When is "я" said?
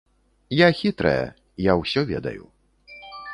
0.59-0.69, 1.69-1.75